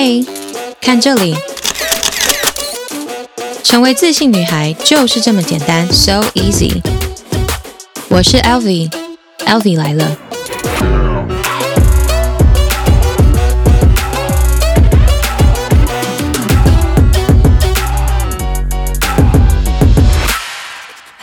[0.00, 0.24] 嘿，
[0.80, 1.34] 看这里，
[3.64, 6.80] 成为自信女孩就是这么简单，so easy。
[8.08, 10.16] 我是 Elvi，Elvi 来了。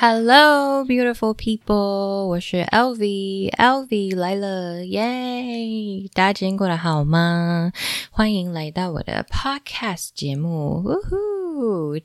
[0.05, 2.27] Hello, beautiful people！
[2.27, 6.09] 我是 Elvi，Elvi 来了，耶！
[6.15, 7.73] 大家今天过得好吗？
[8.11, 11.34] 欢迎来到我的 Podcast 节目，呜呼！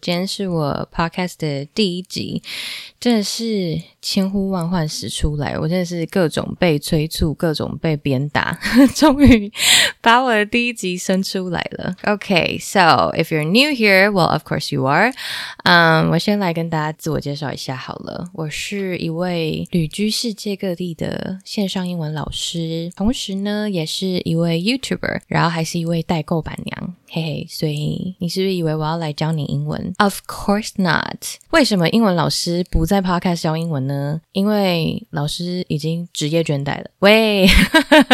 [0.01, 2.41] 今天是我 Podcast 的第一集，
[3.01, 8.57] 真的是千呼万唤始出来，我真的是各种被催促，各种被鞭打，
[8.95, 9.53] 终于
[10.01, 11.97] 把我的第一集生出来了。
[12.05, 15.13] OK，so if you're new here, well, of course you are.
[15.65, 26.95] 嗯，我先来跟大家自我介绍一下好了，我是一位旅居世界各地的线上英文老师，同时呢，也是一位 YouTuber，然后还是一位代购板娘。
[27.13, 31.25] 嘿嘿，所以你是不是以为我要来教你英文？Of course not。
[31.51, 34.21] 为什么英文老师不在 Podcast 教英文呢？
[34.33, 36.91] 因为老师已经职业倦怠了。
[37.01, 37.47] 喂，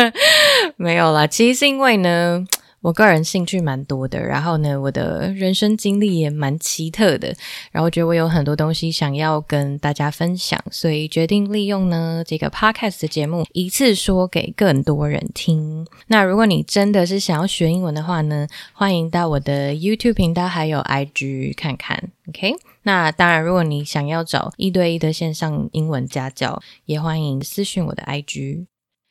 [0.76, 2.46] 没有啦，其实是因为呢。
[2.82, 7.34] 我个人兴趣蛮多的，然后呢，我的人生经历也蛮奇特的，
[7.72, 15.86] 然后觉得我有很多东西想要跟大家分享，所以决定利用呢这个 podcast 的节目，一次说给更多人听。
[16.06, 22.54] 那如果你真的是想要学英文的话呢，欢迎到我的 YouTube 频道还有 IG 看看，OK？
[22.82, 28.66] 那当然，如果你想要找一对一的线上英文家教，也欢迎私讯我的 IG。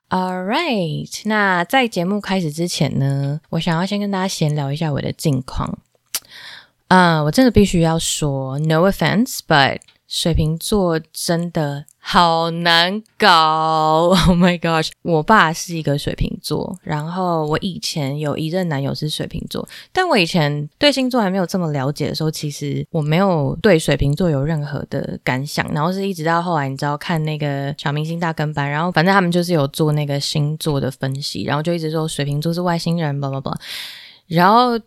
[0.09, 5.80] All right，那在节目开始之前呢，我想要先跟大家闲聊一下我的近况。
[6.88, 11.86] 啊、我真的必须要说，No offense，but 水瓶座真的。
[12.08, 14.09] 好难搞！
[14.30, 33.57] Oh my gosh，我爸是一个水瓶座，然后我以前有一任男友是水瓶座，但我以前对星座还没有这么了解的时候，其实我没有对水瓶座有任何的感想，然后是一直到后来，你知道看那个小明星大跟班，然后反正他们就是有做那个星座的分析，然后就一直说水瓶座是外星人，叭叭叭，
[34.28, 34.80] 然后。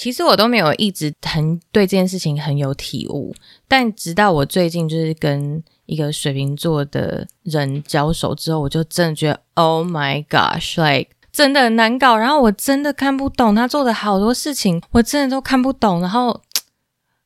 [0.00, 3.34] 其实我都没有一直很对这件事情很有体悟，
[3.68, 12.16] 但直到我最近就是跟一个水瓶座的人交手之后，我就真的觉得，Oh my gosh，like 真的很难搞。
[12.16, 16.00] 然后我真的看不懂他做的好多事情，我真的都看不懂。
[16.00, 16.40] 然后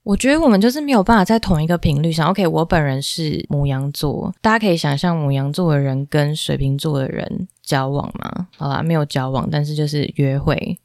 [0.02, 2.28] 我觉得我们就是没有办法在同一个频率上。
[2.30, 8.48] OK，我本人是牡羊座，大家可以想象牡羊座的人跟水瓶座的人交往吗？
[8.56, 10.76] 好吧，没有交往，但是就是约会。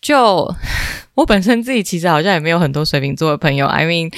[0.00, 0.54] 就
[1.14, 4.12] 我本身自己其实好像也没有很多水瓶座的朋友，I mean，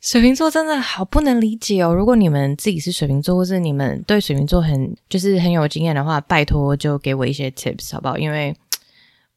[0.00, 1.94] 水瓶座真的好不能理解哦。
[1.94, 8.18] 如果你们自己是水瓶座，或是你们对水瓶座很就是很有经验的话，拜托就给我一些 tips 好不好？
[8.18, 8.54] 因为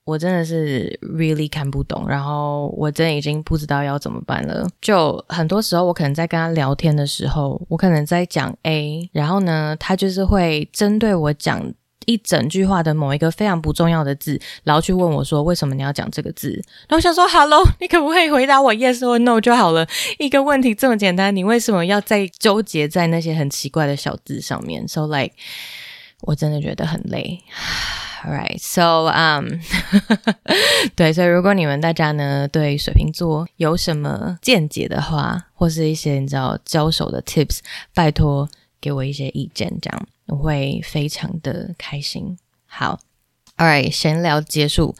[0.04, 4.68] 我真的是 really 看不懂，然后我真的已经不知道要怎么办了。
[4.82, 11.74] 就很多时候我可能在跟他聊天的时候，我可能在讲 A，然后呢，他就是会针对我讲。
[12.08, 16.50] 一整句话的某一个非常不重要的字，然后去问我说：“为什么你要讲这个字？”
[16.88, 19.86] 然后我想说：“Hello， 你可不可以回答我 yes 或 no 就好了？
[20.18, 25.34] 一个问题这么简单，你为什么要再纠结在那些很奇怪的小字上面？So like，
[26.22, 27.44] 我真的觉得很累。
[28.26, 29.60] Alright, so um，
[30.98, 37.60] 对，所以如果你们大家呢对水瓶座有什么见解的话，或是一些你知道交手的 tips，
[37.94, 38.50] 拜托
[38.88, 40.08] 给我一些意见，这样。
[40.28, 42.38] 我会非常的开心。
[42.66, 42.98] 好
[43.58, 44.96] ，All right，闲聊结束。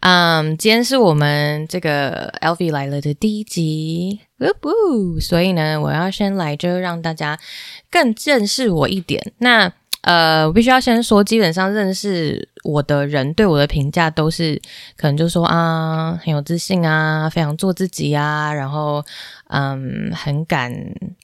[0.00, 7.40] 嗯、今天是我们这个 LV 来了的第一集，呜呜，所以呢，我要先来就让大家
[7.90, 9.32] 更认识我一点。
[9.38, 9.72] 那
[10.04, 14.60] 呃，我必须要先说，基本上认识我的人对我的评价都是
[14.96, 19.04] 可能就说啊，很有自信啊，非常做自己啊，然后
[19.48, 20.72] 嗯，很敢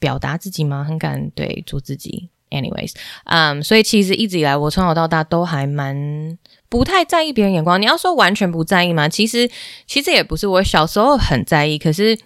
[0.01, 0.83] 表达自己吗？
[0.83, 2.31] 很敢对做自己。
[2.51, 2.95] Anyways，
[3.27, 6.37] 嗯、所以其实一直以来，我从小到大都还蛮
[6.69, 7.81] 不太在意别人眼光。
[7.81, 9.09] 你要说完全不在意吗？
[9.09, 9.49] 其实，
[9.87, 10.49] 其实也不是。
[10.49, 12.19] 我小时候很在意，可是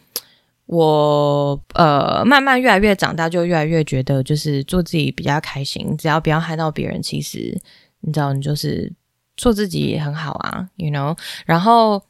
[0.67, 5.97] 我呃，慢慢越来越长大，就越来越觉得，就是做自己比较开心。
[5.97, 7.61] 只要不要害到别人，其实
[8.01, 8.93] 你知道，你就是
[9.37, 11.17] 做自己也很好啊，you know。
[11.47, 12.03] 然后。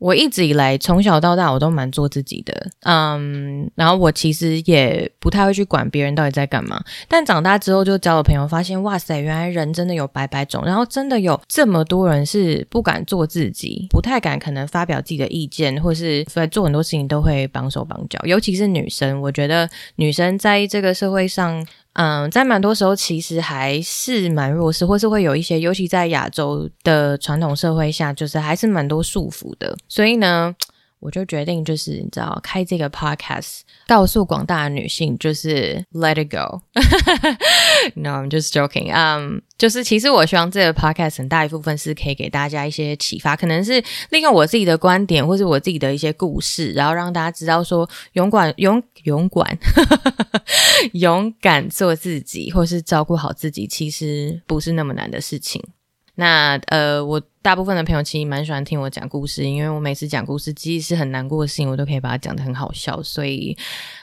[0.00, 6.82] 我一直以来从小到大我都蛮做自己的，嗯，然后我其实也不太会去管别人到底在干嘛。
[7.06, 18.18] 但长大之后就交了朋友，发现哇塞，原来人真的有百百种，然后真的有这么多人是不敢做自己，不太敢可能发表自己的意见，或是所以做很多事情都会绑手绑脚。
[18.24, 21.62] 尤其是女生，我觉得女生在这个社会上，
[21.94, 29.76] 嗯，在蛮多时候其实还是蛮弱势，或是会有一些，尤其在亚洲的传统社会下，就是还是蛮多束缚的。
[29.88, 30.54] 所以呢，
[31.00, 36.60] 我就决定就是你知道，开这个 podcast，告诉广大的女性，就是 let it go。
[37.96, 38.92] No, I'm just joking.
[38.92, 49.58] Um, 就是其实我希望这个 podcast 很大一部分是可以给大家一些启发，可能是利用我自己的观点，或是我自己的一些故事，然后让大家知道说，勇敢勇勇敢。
[50.92, 55.62] 勇敢做自己，或是照顾好自己，其实不是那么难的事情。
[56.20, 63.02] 那呃，我大部分的朋友其实蛮喜欢听我讲故事，因为我每次讲故事，即使是很难过的事情，我都可以把它讲得很好笑。
[63.02, 63.56] 所以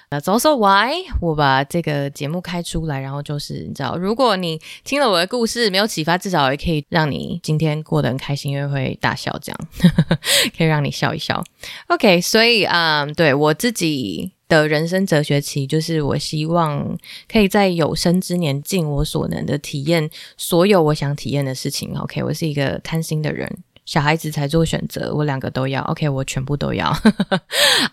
[0.10, 9.60] ，That's also why 我把这个节目开出来，然后就是你知道，如果你听了我的故事没有启发，至少也可以让你今天过得很开心，因为会大笑，这样
[10.58, 11.44] 可以让你笑一笑。
[11.90, 14.37] OK，所以嗯对我自己。
[14.48, 16.98] 的人生哲学期，就是我希望
[17.32, 21.94] 可以在有生之年尽我所能的体验所有我想体验的事情。
[21.98, 23.50] OK，我是一个贪心的人，
[23.86, 25.82] 小孩子才做选择，我两个都要。
[25.84, 26.92] OK，我全部都要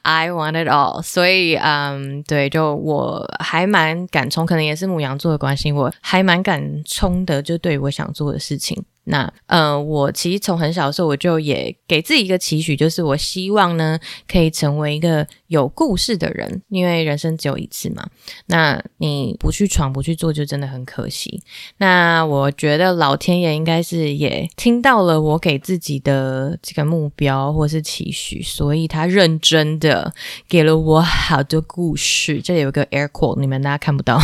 [0.02, 1.02] ，I want it all。
[1.02, 8.84] 所以，嗯，对，就我还蛮敢冲，可能也是母羊座的关系，我还蛮敢冲的，就对我想做的事情。
[9.04, 18.06] 那，呃，我其实从很小的时候，我就也给自己一个期许，就是我希望呢，可以成为一个有故事的人，因为人生只有一次嘛。
[18.46, 21.42] 那你不去闯，不去做，就真的很可惜。
[21.78, 30.14] 那我觉得老天爷应该是也听到了我给自己的这个目标或是期许，所以他认真的
[30.48, 32.40] 给了我好多故事。
[32.40, 34.18] 这里有个 air quote，你们大家看不到。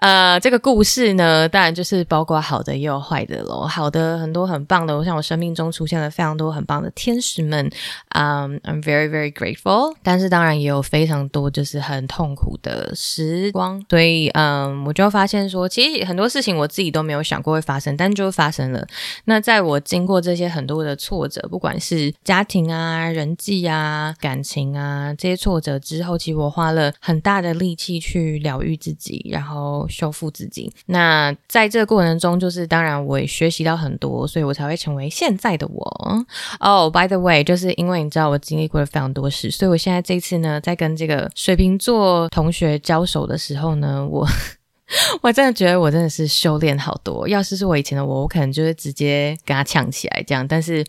[0.00, 3.68] 呃，这个故事呢，当然就是包括好的也有坏的咯。
[3.68, 7.70] 好的，很多很棒的，我想我生命中出现了非常多很棒的天使们，
[8.14, 9.94] 嗯、，I'm very very grateful。
[10.02, 18.86] 但是当然也有非常多就是很痛苦的时光，所以嗯我就发现说，其实很多事情我自己都没有想过会发生，但就发生了。
[19.26, 29.86] 那在我经过这些很多的挫折，不管是家庭啊、人际啊、感情啊这些挫折之后，其实我花了很大的力气去疗愈自己，然后。
[29.90, 30.72] 修复自己。
[30.86, 36.24] 那在这个过程中，就是当然我也学习到很多，所以我才会成为现在的我。
[36.60, 44.26] 哦，by the way，就是因为你知道我经历过了非常多事，所以我现在这次呢，在跟这个水瓶座同学交手的时候呢，我
[45.20, 47.28] 我真的觉得我真的是修炼好多。
[47.28, 50.84] 要是是我以前的我，我可能就会直接跟他呛起来这样，但是。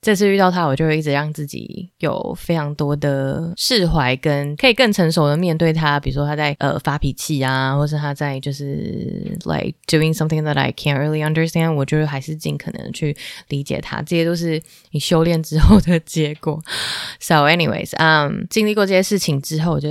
[0.00, 5.98] 这次遇到他，我就会一直让自己有非常多的释怀，跟可以更成熟的面对他。
[5.98, 13.16] 比如说他在呃发脾气啊，或是他在就是 like doing something that I can't really understand，我就还是尽可能去
[13.48, 14.00] 理解他。
[14.02, 14.62] 这些都是
[14.92, 16.62] 你修炼之后的结果。
[17.20, 19.88] So anyways，嗯、经历过这些事情之后，我就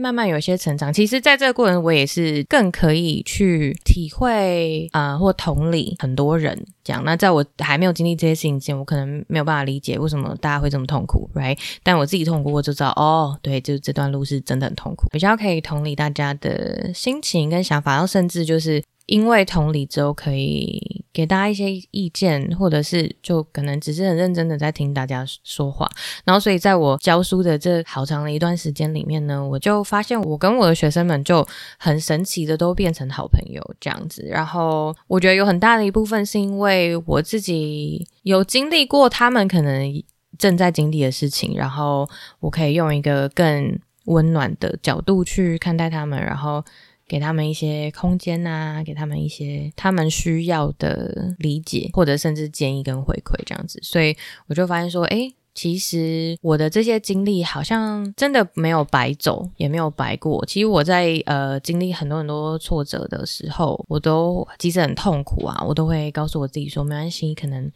[0.00, 0.90] 慢慢有一些成长。
[0.90, 6.64] 其实，在这个过程，我也是更可以去体会啊、或同理很多人。
[6.82, 11.58] 讲那在我还没有经历这些事情之前，我可能没有办法理解为什么大家会这么痛苦，right？
[11.82, 18.82] 但我自己痛苦，我就知道哦，对，就这段路是真的很痛苦，比较可以同理大家的心情跟想法，然后甚至就是。
[19.06, 25.88] 因为同理之后可以给大家一些意见，或者是就可能只是很认真的在听大家说话，
[26.24, 31.44] 然后所以在我教书的这好长的一段时间里面呢，我就发现我跟我的学生们就
[31.78, 34.22] 很神奇的都变成好朋友这样子。
[34.28, 40.02] 然后我觉得有很大的一部分是因为我自己有经历过他们可能
[40.38, 46.64] 正在经历的事情，然后我可以用一个更温暖的角度去看待他们，然后。
[47.10, 55.32] 给他们一些空间啊，给他们一些他们需要的理解，或者甚至建议跟回馈这样子，所以我就发现说，哎。
[55.60, 60.42] 其实我的这些经历好像真的没有白走，也没有白过。
[60.46, 67.70] 其实我在呃经历很多很多挫折的时候，我都即使很痛苦啊，我都会告诉我自己说，没关系，可能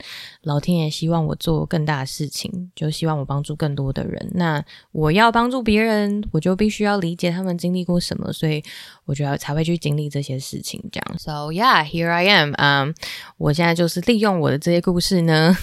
[0.45, 4.31] 老天爷希望我做更大的事情，就希望我帮助更多的人。
[4.33, 8.65] 那我要帮助别人，我就必须要理解他们经历过什么，所以
[9.05, 10.83] 我觉得才会去经历这些事情。
[10.91, 12.55] 这样，So yeah, here I am。
[12.57, 12.95] 嗯
[13.37, 15.55] 我现在就是利用我的这些故事呢。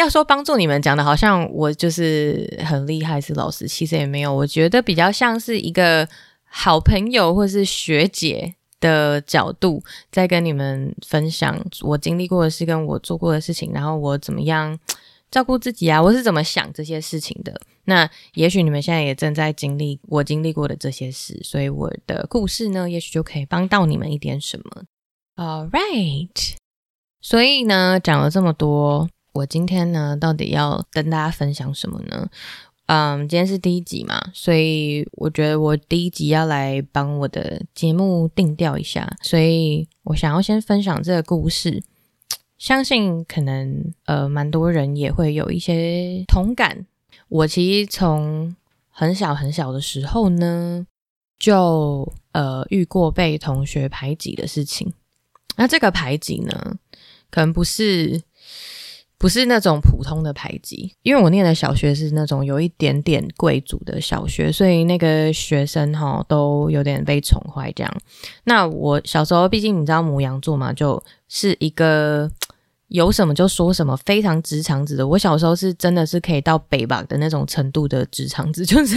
[0.00, 4.34] 要说帮助你们讲的，好像我就是很厉害是老师，其实也没有。
[4.34, 6.08] 我觉得比较像是一个
[6.44, 14.78] 好朋友或是学姐的角度，在跟你们分享我经历过的事，跟我做过的事情，然后我怎么样
[15.30, 17.60] 照顾自己啊，我是怎么想这些事情的。
[17.84, 24.84] 那也许你们现在也正在经历我经历过的这些事，所以我的故事呢，也许就可以帮到你们一点什么。
[25.36, 26.54] All right，
[27.20, 29.08] 所以呢，讲了这么多。
[29.32, 32.28] 我今天呢，到底要跟大家分享什么呢？
[32.86, 41.80] 嗯，今天是第一集嘛，所以我觉得我第一集要来帮我的节目定调一下，所以我想要先分享这个故事，
[42.58, 46.84] 相信可能呃蛮多人也会有一些同感。
[47.28, 48.56] 我其实从
[48.88, 50.84] 很小很小的时候呢，
[51.38, 54.92] 就呃遇过被同学排挤的事情。
[55.56, 56.76] 那这个排挤呢，
[57.30, 58.20] 可能不是。
[59.20, 67.96] 不是那种普通的排挤，因为我念的小学是那种有一点点贵族的小学，所以那个学生哈都有点被宠坏这样。
[68.44, 72.30] 那我小时候，毕竟你知道牡羊座嘛，就是一个
[72.88, 75.06] 有什么就说什么，非常直肠子的。
[75.06, 78.96] 我小时候是真的是可以到北吧的那种程度的直肠子，就是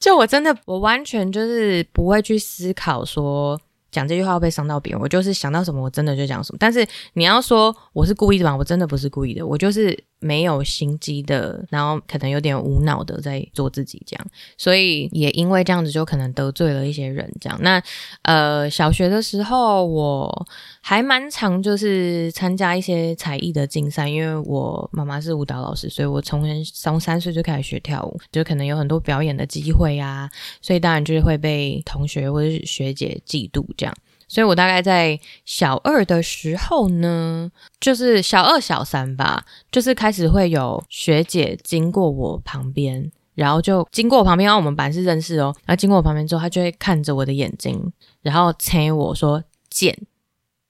[0.00, 3.60] 就我真的我完全就是不会去思考说。
[3.90, 6.56] 讲这句话会被伤到别人，我就是想到什么，我真的就讲什么。
[6.58, 8.56] 但是你要说我是故意的吧？
[8.56, 14.26] 我真的不是故意的，我就是没有心机的，然后可能有点无脑的在做自己这样。
[14.58, 17.56] 所以也因为这样子，就可能得罪了一些人这样。
[17.62, 17.80] 那
[18.22, 20.46] 呃，小学的时候我
[20.80, 30.28] 还蛮常就是参加一些才艺的竞赛，因为我妈妈是舞蹈老师，所以我从从三岁就开始学跳舞，就可能有很多表演的机会啊。
[30.60, 33.94] 所以当然就是会被同学或者是学姐嫉妒这样。
[34.28, 47.92] 所以我大概在小二的时候呢，就是小二小三吧，就是开始会有学姐经过我旁边，然后就经过我旁边，然后我们班是认识哦，然后经过我旁边之后，她就会看着我的眼睛，
[48.22, 49.96] 然后催我说贱，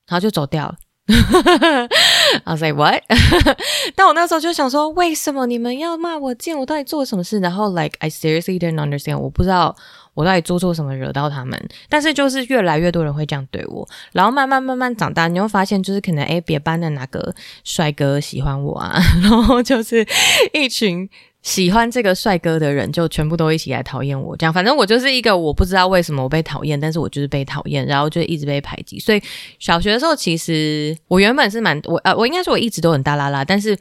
[0.06, 0.76] 然后就走掉了。
[1.08, 3.02] I was like what？
[3.94, 6.58] 但我那时候就想说，为什么你们要骂我贱？
[6.58, 7.38] 我到底做了什么事？
[7.38, 9.76] 然后 like I seriously didn't understand，我不知道。
[10.16, 11.68] 我到底做错什么惹到他们？
[11.88, 20.04] 但是就是越来越多人会这样对我，然后慢慢慢慢长大，你会发现就是可能诶，别班的哪个帅哥喜欢我啊， 然后就是
[20.52, 21.08] 一群
[21.42, 28.98] 喜欢这个帅哥的人就全部都一起来讨厌我，这样反正我就是一个我不知道为什么我被讨厌，但是我就是被讨厌，然后就一直被排挤。
[28.98, 29.22] 所以
[29.58, 33.76] 小学的时候其实我原本是蛮我呃我应该说我一直都很大啦啦，但是。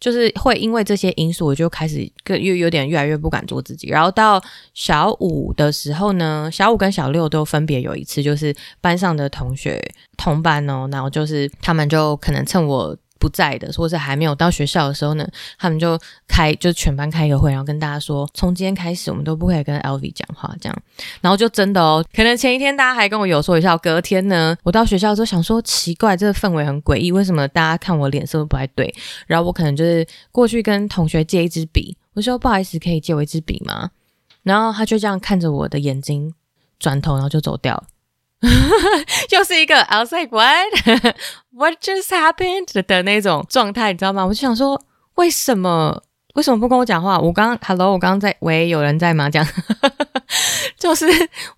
[0.00, 3.88] 就是会因为这些因素，我就开始更又有点越来越不敢做自己。
[3.88, 4.42] 然后到
[4.74, 9.82] 小五的时候呢，小五跟小六都分别有一次，就是班上的同学
[10.16, 12.96] 同班哦，然后就是他们就可能趁我。
[13.18, 20.82] 不在的，或者还没有到学校的时候呢，他们就开就全班开一个会，然后跟大家说，从今天开始我们都不可以跟 LV 讲话，这样，
[21.20, 28.94] 然后就真的哦，可能前一天大家还跟我有说有笑，隔天呢，我到学校之后想说奇怪，这个氛围很诡异，为什么大家看我脸色都不太对？
[29.26, 33.90] 然后我可能就是过去跟同学借一支笔，我说不好意思，可以借我一支笔吗？
[34.42, 36.32] 然后他就这样看着我的眼睛，
[36.78, 37.84] 转头然后就走掉了。
[39.30, 40.68] 又是一个 I was like what
[41.50, 44.24] what just happened 的那种状态，你知道吗？
[44.24, 44.80] 我就想说，
[45.16, 46.02] 为什么
[46.34, 47.18] 为什么不跟我讲话？
[47.18, 49.28] 我刚 hello，我刚刚在喂，有人在吗？
[49.28, 49.48] 这样
[50.78, 51.06] 就是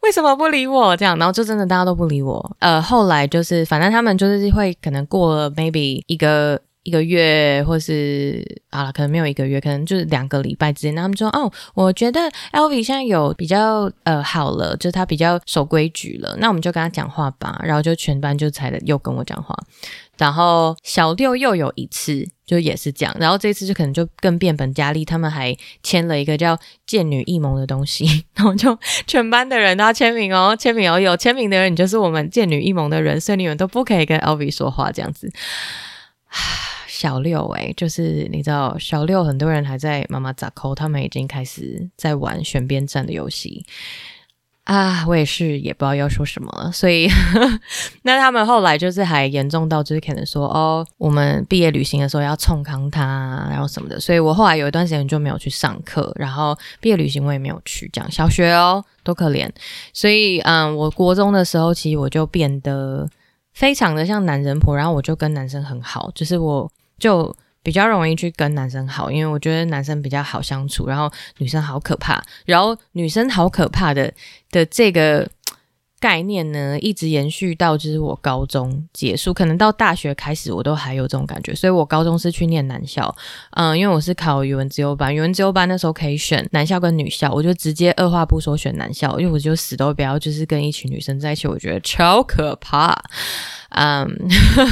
[0.01, 0.97] 为什么不理我？
[0.97, 2.57] 这样，然后就真的大家都不理我。
[2.61, 6.61] 呃，后来就是反正他们就是会可能过了 maybe 一个。
[6.83, 10.97] 一个月，或是啊，可能没有一个月，可能就是两个礼拜之间。
[10.97, 12.21] 他们说：“哦，我觉得
[12.53, 16.37] LV 现在有比较呃好了，就是他比较守规矩了。
[16.39, 19.55] 那我们就跟他讲话吧。”然后就全班就才又跟我讲话。
[20.17, 23.17] 然后小六又有一次，就也是这样。
[23.19, 35.31] 然后这次就可能就更变本加厉，他们还签了一个叫“贱女异盟”的东西， 然后就全班的人都要签名哦，签名哦，有签名的人，你就是我们贱女异盟的人，所以你们都不可以跟 LV 说话，这样子。
[37.01, 43.65] 小六哎、就是你知道，小六很多人还在妈妈咋抠，他们已经开始在玩选边站的游戏
[44.65, 45.07] 啊！
[45.09, 47.09] 我也是也不知道要说什么了，所以
[48.05, 59.49] 那他们后来就是还严重到就是可能说哦，我们毕业旅行的时候要冲康他，然后什么的，所以我后来有一段时间就没有去上课，然后毕业旅行我也没有去，这样小学哦多可怜，
[59.95, 63.09] 所以嗯，我国中的时候其实我就变得
[63.55, 66.71] 非常的像男人婆，然后我就跟男生很好，就是我。
[67.01, 74.13] 就比较容易去跟男生好，因为我觉得男生比较好相处，然后女生好可怕，然后女生好可怕的
[74.53, 75.29] 的这个
[76.01, 83.15] 概念呢，一直延续到就是我高中结束，可能到大学开始我都还有这种感觉，所以我高中是去念男校，
[83.51, 92.99] 嗯，因为我是考语文自由班，语文自由班那时候可以选男校跟女校，我就直接二话不说选男校，因为我就死都不要就是跟一群女生在一起，我觉得超可怕。
[93.71, 94.09] 嗯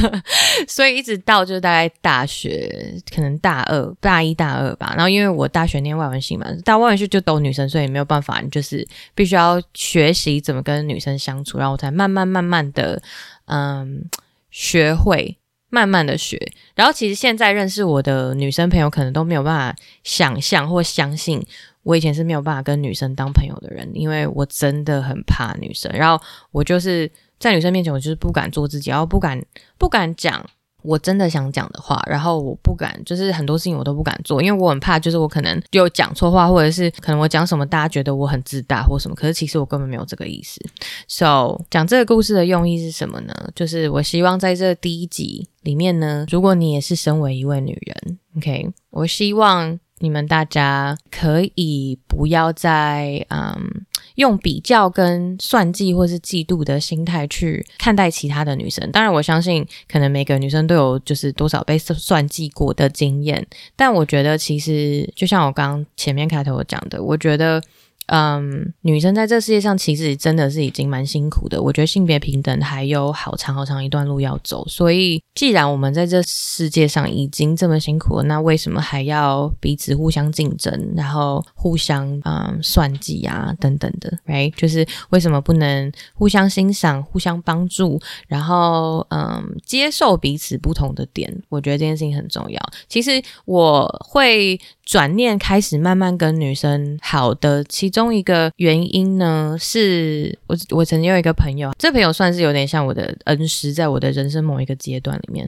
[0.67, 4.93] 所以一直到就是大概大学，可能大二、大一、大二吧。
[4.97, 13.01] 然后因为我大学念外文系嘛，大外文系就都女生，所以没有办法，就是必须要学习怎么跟女生相处，然后我才慢慢慢慢的，
[13.47, 14.05] 嗯，
[14.51, 15.39] 学会
[15.71, 16.41] 慢慢的学。
[16.75, 21.41] 然后其实现在认识我的女生朋友，可能都没有办法想象或相信，
[21.83, 25.91] 我以前是没有办法跟女生当朋友的人，因为我真的很怕女生。
[25.93, 29.41] 然后我就是在女生面前，我就是不敢做自己，然后不敢
[29.79, 30.45] 不敢讲。
[30.85, 40.61] 我真的想讲的话，然后我不敢，就是很多事情我都不敢做，因为我很怕，就是我可能就讲错话，或者是可能我讲什么，大家觉得我很自大或什么，可是其实我根本没有这个意思。
[41.09, 43.35] So，讲这个故事的用意是什么呢？
[43.57, 49.81] 就是我希望在这第一集里面呢，如果你也是身为一位女人，OK，我希望。
[50.01, 53.85] 你们大家可以不要再嗯
[54.19, 58.89] 用比较跟算计或是嫉妒的心态去看待其他的女生。
[58.93, 63.47] 当然，我相信可能每个女生都有就是多少被算计过的经验。
[63.75, 67.63] 但我觉得其实就像我刚前面开头讲的，我觉得。
[68.09, 71.63] 嗯，女生在这世界上其实真的是已经蛮辛苦的。
[71.63, 74.67] 我觉得性别平等还有好长好长一段路要走。
[74.67, 84.53] 所以，既然我们在这世界上已经这么辛苦了，那为什么还要彼此互相竞争，然后互相嗯算计啊等等的，right？
[84.57, 91.31] 就是为什么不能互相欣赏、互相帮助，然后嗯接受彼此不同的点？
[91.51, 92.61] 我觉得这件事情很重要。
[92.89, 94.59] 其实我会。
[94.89, 105.47] 转念开始慢慢跟女生好的其中一个原因呢，是我我曾经有一个朋友，这朋友算是有点像我的恩师，在我的人生某一个阶段里面，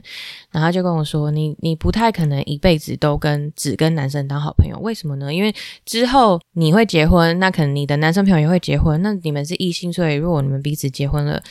[0.51, 5.33] 然后他就跟我说：“你你不太可能一辈子都跟只跟男生当好朋友，为什么呢？
[5.33, 5.51] 因为
[5.87, 11.41] 之后你会结婚，那可能你的男生朋友也会结婚，那你们是异性，所以如果你们彼此结婚了。”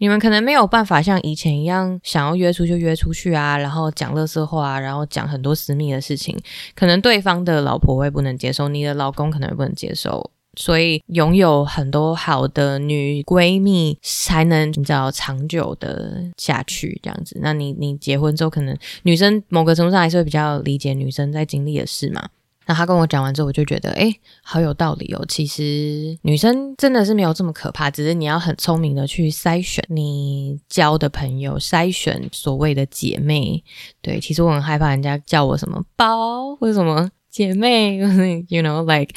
[0.00, 6.34] 你们可能没有办法像以前一样想要约出就约出去啊，然后讲垃圾话，然后讲很多私密的事情，
[6.74, 17.38] 可能对方的老婆会不能接受，你的老公可能会不能接受，所以拥有很多好的女闺蜜才能你知道长久的下去这样子。
[17.42, 22.26] 那你你结婚之后，可能女生某个程度上还是会比较理解女生在经历的事嘛。
[22.70, 25.24] 那他跟我讲完之后，我就觉得，哎，好有道理哦。
[25.28, 33.64] 其实女生真的是没有这么可怕，只是你要很聪明的去筛选你交的朋友，筛选所谓的姐妹。
[34.00, 37.10] 对，其实我很害怕人家叫我什么包或者什么。
[37.30, 37.96] 姐妹，
[38.48, 39.14] you know, like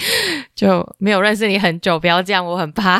[0.56, 2.99] 就没有认识你很久，不要这样，我很怕，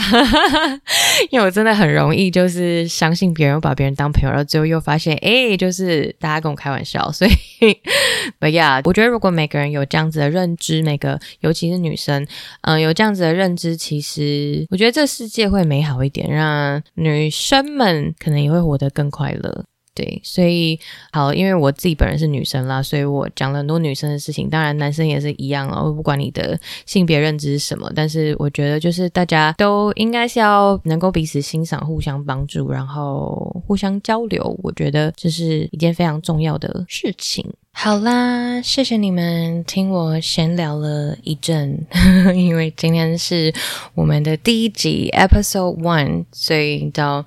[1.30, 7.32] 因为我真的很容易就是相信别人，把别人当朋友，然后最后又发现，哎，就是大家跟我开玩笑，所以
[8.40, 12.26] ，But yeah，我觉得如果每个人有这样子的认知，每个尤其是女生，
[12.62, 19.66] 嗯，有这样子的认知，其实我觉得这世界会美好一点，让女生们可能也会活得更快乐。
[19.96, 20.80] 对，所以
[21.12, 24.50] 好，因为我自己本人是女生啦，所以我讲了很多女生的事情。
[24.50, 25.94] 当然，男生也是一样哦。
[25.94, 34.60] 不管你的性别认知是什么，但是我觉得就是大家都应该是要能够彼此欣赏、互相帮助，然后互相交流。
[34.64, 37.46] 我觉得这是一件非常重要的事情。
[37.74, 41.86] 好啦，谢谢你们听我闲聊了一阵，
[42.36, 43.54] 因为今天是
[43.94, 47.24] 我们的第一集 Episode One，所以到。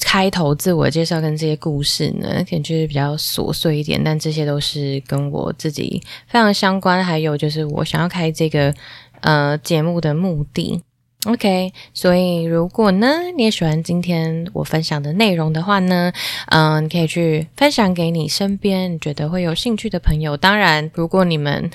[0.00, 8.74] 开头自我介绍跟这些故事呢，可能就是比较琐碎一点，但这些都是跟我自己非常相关，还有就是我想要开这个
[9.20, 10.82] 呃节目的目的。
[11.26, 16.12] OK，所以如果呢你也喜欢今天我分享的内容的话呢，
[16.46, 20.36] 嗯、你可以去分享给你身边你觉得会有兴趣的朋友。
[20.36, 21.70] 当然，如果你们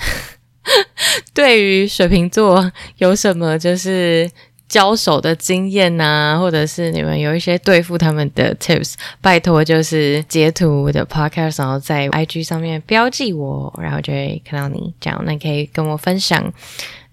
[1.34, 4.30] 对于水瓶座有什么就是。
[4.72, 16.42] 交手的经验呐、啊，或者是你们有一些对付他们的 tips，拜托就是截图我的 podcast，然后在 IG 上面标记我，然后就会看到你这样，那你可以跟我分享。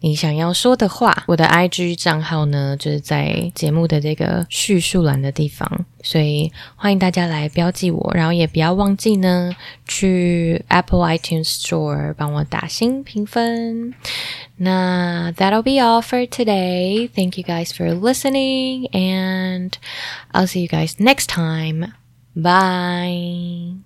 [0.00, 9.54] 你想要说的话，我的 IG 账号呢，就是在节目的这个叙述栏的地方，所以欢迎大家来标记我，然后也不要忘记呢，
[9.87, 13.92] 去 Apple iTunes Store 帮我打新评分。
[14.56, 17.08] 那 That'll be all for today.
[17.08, 19.72] Thank you guys for listening, and
[20.32, 21.92] I'll see you guys next time.
[22.34, 23.78] Bye.